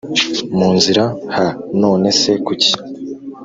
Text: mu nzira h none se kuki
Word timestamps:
mu 0.57 0.69
nzira 0.77 1.03
h 1.33 1.37
none 1.81 2.07
se 2.19 2.31
kuki 2.45 2.71